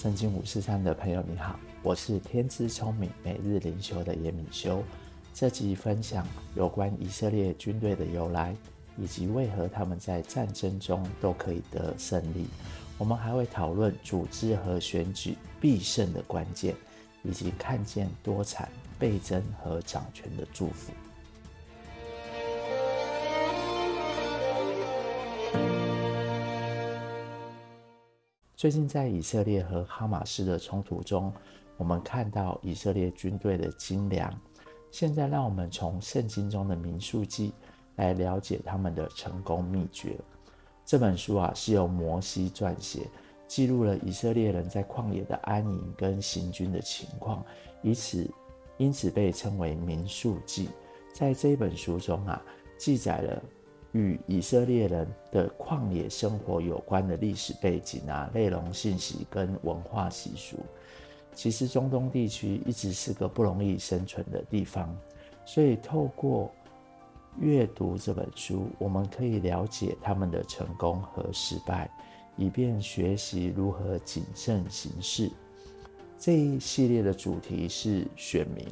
[0.00, 4.80] 圣经五四三的朋友，你好，我是天资聪明每日灵修的严敏修。
[5.34, 6.24] 这集分享
[6.54, 8.54] 有关以色列军队的由来，
[8.96, 12.46] 以及为何他们在战争中都可以得胜利。
[12.96, 16.76] 我们还会讨论组织和选举必胜的关键，
[17.24, 18.68] 以及看见多产、
[19.00, 20.92] 倍增和掌权的祝福。
[28.58, 31.32] 最近在以色列和哈马斯的冲突中，
[31.76, 34.28] 我们看到以色列军队的精良。
[34.90, 37.54] 现在，让我们从圣经中的民数记
[37.94, 40.18] 来了解他们的成功秘诀。
[40.84, 43.06] 这本书啊，是由摩西撰写，
[43.46, 47.46] 记录了以色列人在旷野的安营跟行军的情况，
[47.80, 48.28] 以此
[48.76, 50.68] 因此被称为民数记。
[51.12, 52.42] 在这本书中啊，
[52.76, 53.40] 记载了。
[53.92, 60.58] 与以色列人的旷野生活有关的历史背景啊，内容信息跟文化习俗，
[61.34, 64.94] 其实中东地区一直是个不容易生存的地方，
[65.46, 66.50] 所以透过
[67.40, 71.90] 阅读这本书，我们可以了解他们的成功和失败，
[72.36, 75.30] 以便学习如何谨慎行事。
[76.18, 78.66] 这一系列的主题是选民，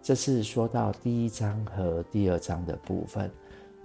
[0.00, 3.28] 这次说到第一章和第二章的部分。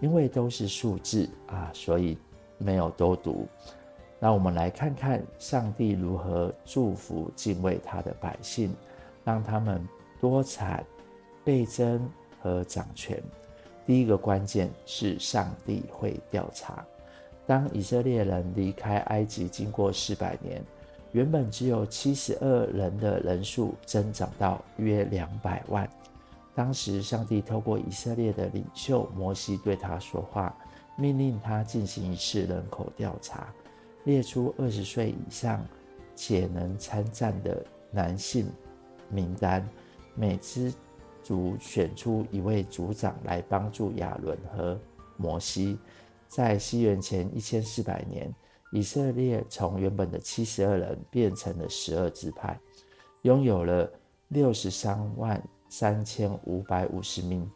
[0.02, 2.18] 因为都是数字啊，所以
[2.58, 3.48] 没有多读。
[4.20, 8.76] 那我们来看看上帝如何祝福敬畏他的百姓，
[9.24, 9.88] 让他们
[10.20, 10.86] 多产、
[11.44, 12.08] 倍增
[12.42, 13.22] 和掌权。
[13.86, 16.86] 第一个关键是上帝会调查。
[17.48, 20.64] 当以色列人离开埃及经过四百年，
[21.12, 25.90] 原本只有七十二人的人数增长到约两百万。
[26.54, 30.54] 当时，上帝透过以色列的领袖摩西对他说话，
[30.98, 33.54] 命令他进行一次人口调查，
[34.04, 35.66] 列出二十岁以上
[36.14, 38.52] 且能参战的男性
[39.10, 39.66] 名单，
[40.14, 40.74] 每支
[41.24, 44.78] 族选出一位族长来帮助亚伦和
[45.16, 45.80] 摩西。
[46.28, 48.34] 在西元前一千四百年，
[48.74, 52.60] 以色列从原本的七十二人变成了十二支派，
[53.22, 53.90] 拥有了
[54.28, 55.42] 六十三万。
[55.72, 57.50] 三千五百五十名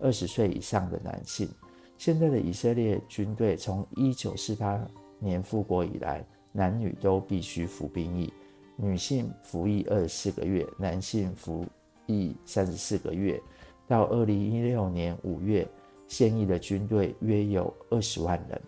[0.00, 1.46] 二十岁以上的男性。
[1.98, 4.80] 现在的以色列军队从一九四八
[5.18, 8.32] 年复国以来，男女都必须服兵役，
[8.74, 11.66] 女性服役二十四个月，男性服
[12.06, 13.38] 役三十四个月。
[13.86, 15.68] 到二零一六年五月，
[16.06, 18.58] 现役的军队约有二十万人，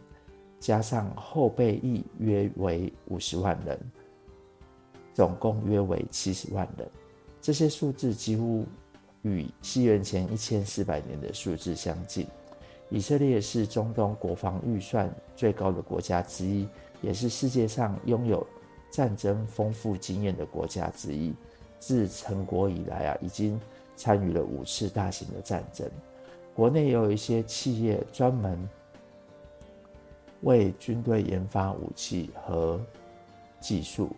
[0.58, 3.80] 加上后备役约为五十万人，
[5.14, 6.86] 总共约为七十万人。
[7.40, 8.66] 这些数字几乎。
[9.22, 12.26] 与西元前一千四百年的数字相近。
[12.88, 16.68] 以色列是中东国防预算最高的国家之一，
[17.00, 18.44] 也是世界上拥有
[18.90, 21.34] 战争丰富经验的国家之一。
[21.78, 23.58] 自成国以来啊，已经
[23.96, 25.88] 参与了五次大型的战争。
[26.52, 28.68] 国内也有一些企业专门
[30.42, 32.80] 为军队研发武器和
[33.60, 34.10] 技术。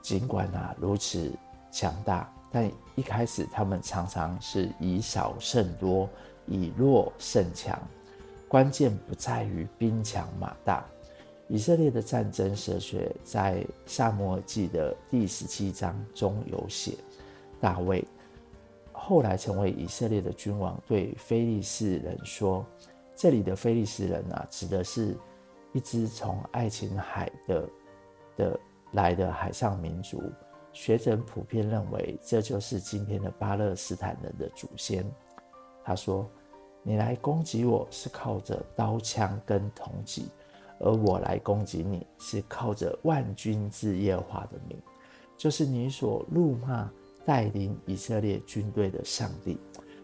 [0.00, 1.32] 尽管啊如此
[1.70, 2.32] 强大。
[2.52, 6.06] 但一开始，他们常常是以少胜多，
[6.46, 7.80] 以弱胜强。
[8.46, 10.84] 关键不在于兵强马大。
[11.48, 16.94] 以色列的战争哲学在撒母耳记的第十七章中有写。
[17.60, 18.04] 大卫
[18.92, 22.64] 后来成为以色列的君王，对非利士人说
[23.16, 25.16] ：“这里的非利士人啊，指的是
[25.72, 27.68] 一支从爱琴海的
[28.36, 28.60] 的
[28.92, 30.22] 来的海上民族。”
[30.72, 35.04] 学者普遍认为，这就是今天的巴勒斯坦人的祖先。
[35.84, 36.28] 他说
[36.82, 40.28] ：“你来攻击我是靠着刀枪跟铜戟，
[40.78, 44.80] 而我来攻击你是靠着万军之耶华的名，
[45.36, 46.90] 就是你所怒骂
[47.24, 49.58] 带领以色列军队的上帝。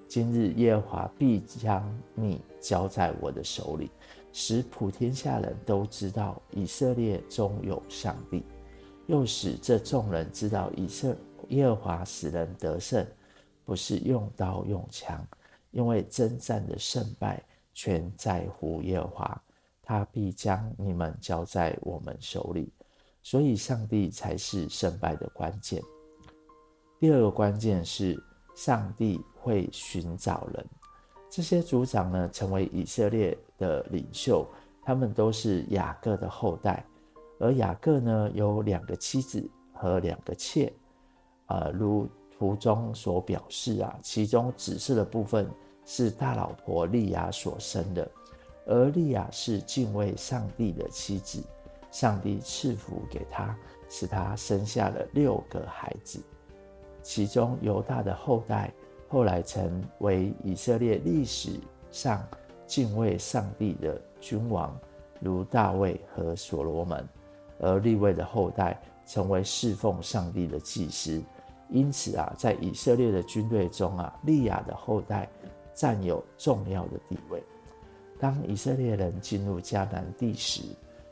[0.06, 3.90] 今日耶华必将你交在我的手里，
[4.32, 8.44] 使普天下人都知道以色列中有上帝。”
[9.08, 11.16] 又使这众人知道，以色
[11.48, 13.06] 耶和华使人得胜，
[13.64, 15.26] 不是用刀用枪，
[15.70, 19.42] 因为征战的胜败全在乎耶和华，
[19.82, 22.70] 他必将你们交在我们手里。
[23.22, 25.82] 所以，上帝才是胜败的关键。
[27.00, 28.22] 第二个关键是，
[28.54, 30.66] 上帝会寻找人。
[31.30, 34.46] 这些族长呢，成为以色列的领袖，
[34.82, 36.84] 他们都是雅各的后代。
[37.38, 40.72] 而雅各呢，有两个妻子和两个妾，
[41.46, 45.48] 呃，如图中所表示啊，其中紫色的部分
[45.84, 48.10] 是大老婆利亚所生的，
[48.66, 51.42] 而利亚是敬畏上帝的妻子，
[51.90, 53.56] 上帝赐福给她，
[53.88, 56.20] 使他生下了六个孩子，
[57.02, 58.72] 其中犹大的后代
[59.08, 61.58] 后来成为以色列历史
[61.90, 62.22] 上
[62.66, 64.78] 敬畏上帝的君王，
[65.20, 67.02] 如大卫和所罗门；
[67.58, 71.22] 而利未的后代成为侍奉上帝的祭司。
[71.68, 75.28] 因此啊，在以色列的军队中啊，利亚的后代
[75.74, 77.42] 占有重要的地位。
[78.18, 80.62] 当以色列人进入迦南地时，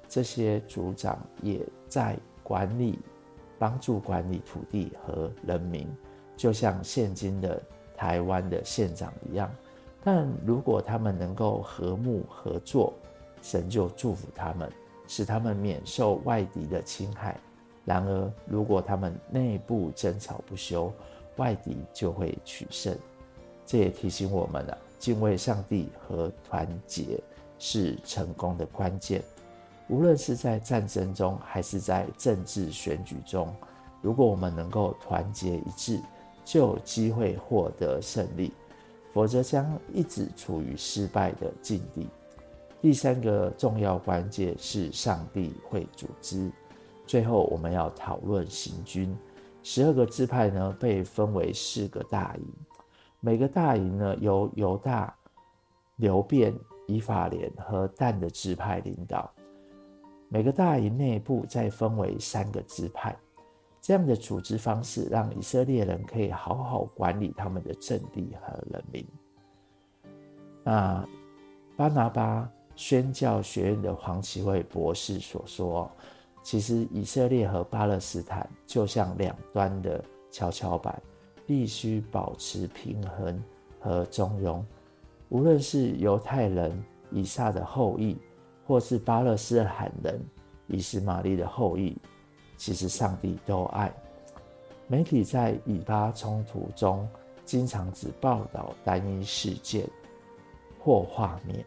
[0.09, 2.99] 这些族长也在管理、
[3.59, 5.87] 帮助管理土地和人民，
[6.37, 7.63] 就像现今的
[7.97, 9.51] 台湾的县长一样。
[10.03, 12.95] 但如果他们能够和睦合作，
[13.43, 14.73] 神就祝福他们，
[15.07, 17.39] 使他们免受外敌的侵害。
[17.85, 20.93] 然而，如果他们内部争吵不休，
[21.37, 22.97] 外敌就会取胜。
[23.65, 27.21] 这也提醒我们了，敬畏上帝和团结
[27.59, 29.23] 是成功的关键。
[29.89, 33.55] 无论是在战争中，还是在政治选举中，
[34.03, 36.01] 如果我们能够团结一致，
[36.45, 38.51] 就有机会获得胜利；
[39.13, 42.09] 否则，将一直处于失败的境地。
[42.87, 46.49] 第三个重要关键是上帝会组织。
[47.05, 49.13] 最后，我们要讨论行军。
[49.65, 52.47] 十二个支派呢，被分为四个大营，
[53.19, 55.13] 每个大营呢，由犹大、
[55.97, 56.57] 流便、
[56.87, 59.29] 以法莲和但的支派领导。
[60.29, 63.17] 每个大营内部再分为三个支派。
[63.81, 69.05] 这样的组织方式，让以色列人可以好好管理他们的阵地和人民。
[70.63, 71.05] 那
[71.77, 75.91] 巴拿巴宣教学院的黄奇慧博士所说。
[76.43, 81.03] 其实，以色列和巴勒斯坦就像两端的跷跷板，
[81.45, 83.43] 必须保持平衡
[83.81, 84.63] 和中庸。
[85.29, 88.17] 无论是犹太人以撒的后裔，
[88.65, 90.21] 或是巴勒斯坦人
[90.69, 91.97] 以斯玛利的后裔，
[92.57, 93.93] 其实上帝都爱。
[94.87, 97.09] 媒体在以巴冲突中，
[97.45, 99.85] 经常只报道单一事件
[100.79, 101.67] 或画面，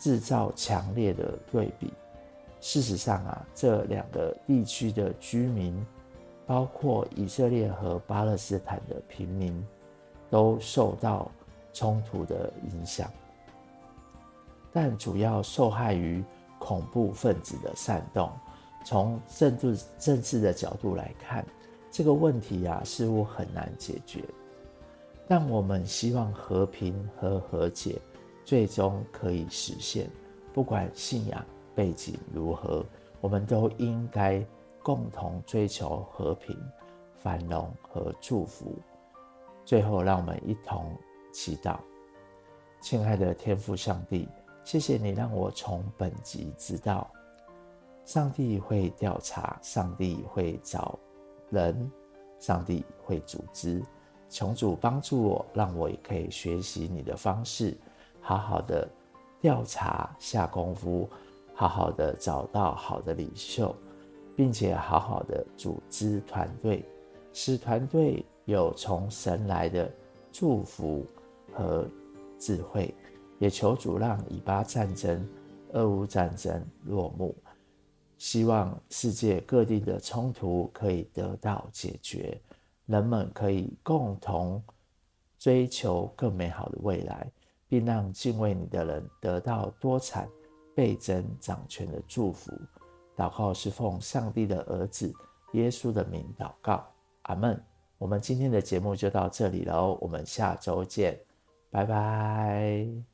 [0.00, 1.92] 制造强烈的对比。
[2.60, 5.86] 事实上啊，这两个地区的居民，
[6.46, 9.64] 包括以色列和巴勒斯坦的平民，
[10.28, 11.30] 都受到
[11.72, 13.08] 冲突的影响，
[14.72, 16.24] 但主要受害于
[16.58, 18.30] 恐怖分子的煽动。
[18.84, 21.44] 从政治政治的角度来看，
[21.90, 24.24] 这个问题啊，似乎很难解决。
[25.28, 28.00] 但我们希望和平和和解
[28.44, 30.10] 最终可以实现，
[30.52, 31.44] 不管信仰。
[31.72, 32.84] 背景如何，
[33.20, 34.44] 我们都应该
[34.82, 36.54] 共同追求和平、
[37.14, 38.76] 繁荣和祝福。
[39.64, 40.92] 最后，让我们一同
[41.32, 41.78] 祈祷：
[42.82, 44.28] 亲爱的天父上帝，
[44.62, 47.10] 谢谢你让我从本集知道，
[48.04, 50.98] 上帝会调查，上帝会找
[51.50, 51.90] 人，
[52.40, 53.82] 上帝会组织。
[54.28, 57.78] 求主帮助我，让我也可以学习你的方式，
[58.20, 58.88] 好好的
[59.40, 61.08] 调查，下功夫。
[61.52, 63.76] 好好的找到好的领袖，
[64.34, 66.82] 并且好好的组织团队，
[67.34, 69.92] 使团队有从神来的
[70.32, 71.06] 祝福
[71.52, 71.86] 和
[72.38, 72.94] 智慧。
[73.38, 75.26] 也求主让以巴战争、
[75.72, 77.34] 俄乌战争落幕，
[78.16, 82.38] 希望世界各地的冲突可以得到解决，
[82.86, 84.62] 人们可以共同
[85.38, 87.30] 追求更美好的未来，
[87.70, 90.28] 并让敬畏你的人得到多产。
[90.72, 92.50] 倍增掌权的祝福，
[93.16, 95.12] 祷告是奉上帝的儿子
[95.52, 96.86] 耶稣的名祷告，
[97.22, 97.60] 阿门。
[97.98, 101.20] 我们今天的节目就到这里了，我们下周见，
[101.70, 103.09] 拜拜。